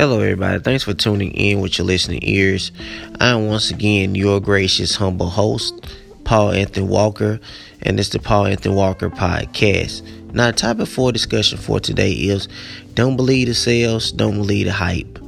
[0.00, 0.58] Hello, everybody.
[0.60, 2.72] Thanks for tuning in with your listening ears.
[3.20, 5.74] I am once again your gracious, humble host,
[6.24, 7.38] Paul Anthony Walker,
[7.82, 10.00] and it's the Paul Anthony Walker podcast.
[10.32, 12.48] Now, the topic for discussion for today is
[12.94, 15.18] don't believe the sales, don't believe the hype.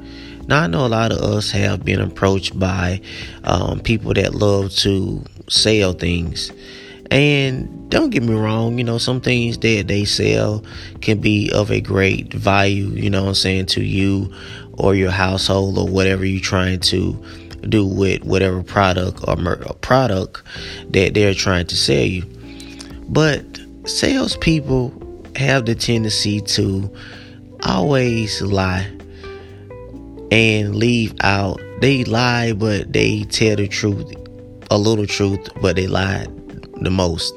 [0.47, 3.03] Now, I know a lot of us have been approached by
[3.45, 6.51] um, people that love to sell things.
[7.13, 10.65] And don't get me wrong, you know, some things that they sell
[11.03, 14.33] can be of a great value, you know what I'm saying, to you
[14.79, 17.13] or your household or whatever you're trying to
[17.69, 19.37] do with whatever product or
[19.83, 20.43] product
[20.93, 22.25] that they're trying to sell you.
[23.11, 23.45] But
[23.85, 26.91] salespeople have the tendency to
[27.63, 28.91] always lie
[30.31, 31.61] and leave out.
[31.83, 34.15] They lie, but they tell the truth,
[34.71, 36.27] a little truth, but they lie
[36.83, 37.35] the most.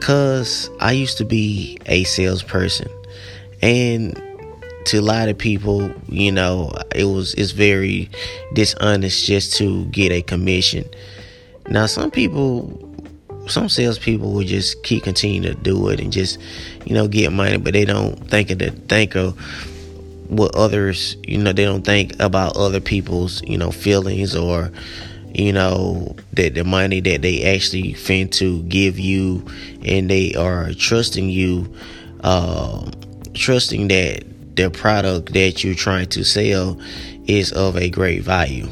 [0.00, 2.88] Cause I used to be a salesperson,
[3.60, 4.20] and
[4.86, 8.08] to a lot of people, you know, it was it's very
[8.54, 10.88] dishonest just to get a commission.
[11.68, 12.88] Now, some people,
[13.48, 16.38] some salespeople will just keep continuing to do it and just,
[16.86, 19.38] you know, get money, but they don't think of the think of
[20.30, 24.70] what others, you know, they don't think about other people's, you know, feelings or
[25.38, 29.46] you know that the money that they actually fin to give you
[29.84, 31.72] and they are trusting you
[32.24, 32.90] uh,
[33.34, 34.24] trusting that
[34.56, 36.76] the product that you're trying to sell
[37.26, 38.68] is of a great value.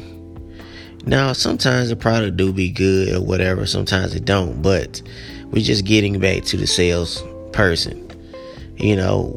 [1.05, 5.01] Now sometimes the product do be good or whatever sometimes it don't but
[5.45, 7.23] we're just getting back to the sales
[7.53, 8.03] person.
[8.75, 9.27] You know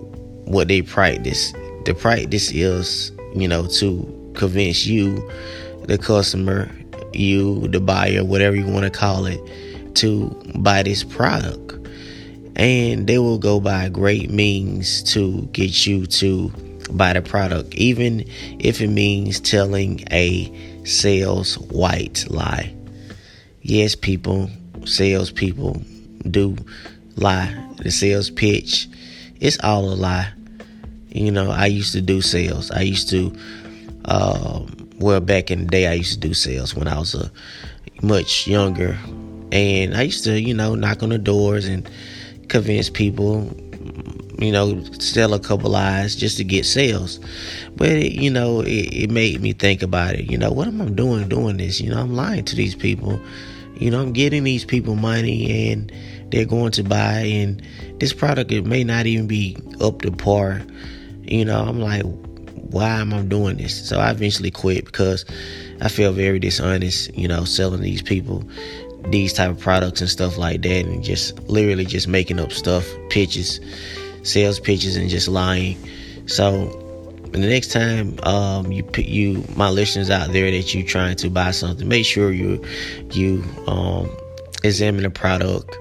[0.47, 1.53] what they practice.
[1.85, 5.31] The practice is you know to convince you
[5.85, 6.69] the customer
[7.15, 9.41] you, the buyer, whatever you want to call it,
[9.97, 11.75] to buy this product.
[12.57, 16.51] And they will go by great means to get you to
[16.93, 18.25] buy the product, even
[18.59, 20.53] if it means telling a
[20.85, 22.75] sales white lie.
[23.63, 24.51] Yes, people,
[24.85, 25.83] salespeople
[26.31, 26.57] do
[27.17, 27.67] lie.
[27.79, 28.89] The sales pitch,
[29.41, 30.33] it's all a lie.
[31.09, 32.71] You know, I used to do sales.
[32.71, 33.37] I used to
[34.05, 37.25] um, well, back in the day, I used to do sales when I was a
[37.25, 37.29] uh,
[38.03, 38.99] much younger,
[39.51, 41.89] and I used to, you know, knock on the doors and
[42.49, 43.51] convince people,
[44.39, 47.19] you know, sell a couple eyes just to get sales.
[47.77, 50.31] But it, you know, it, it made me think about it.
[50.31, 51.81] You know, what am I doing doing this?
[51.81, 53.19] You know, I'm lying to these people.
[53.79, 55.91] You know, I'm getting these people money and
[56.31, 57.63] they're going to buy and
[57.99, 60.61] this product it may not even be up to par.
[61.23, 62.05] You know, I'm like,
[62.71, 63.89] why am I doing this?
[63.89, 65.25] So I eventually quit because
[65.81, 68.45] I feel very dishonest, you know, selling these people
[69.09, 72.87] these type of products and stuff like that and just literally just making up stuff,
[73.09, 73.61] pitches,
[74.23, 75.77] sales pitches and just lying.
[76.27, 76.67] So
[77.33, 81.31] the next time um, you put you my listeners out there that you trying to
[81.31, 82.63] buy something, make sure you
[83.13, 84.11] you um,
[84.63, 85.77] examine the product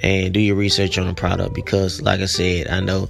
[0.00, 3.08] and do your research on the product because like I said, I know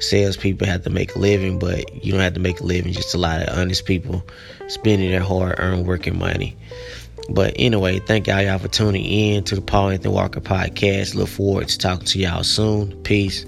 [0.00, 3.14] salespeople have to make a living, but you don't have to make a living, just
[3.14, 4.24] a lot of honest people
[4.68, 6.56] spending their hard earned working money.
[7.30, 11.14] But anyway, thank y'all, y'all for tuning in to the Paul Anthony Walker podcast.
[11.14, 13.02] Look forward to talking to y'all soon.
[13.02, 13.44] Peace.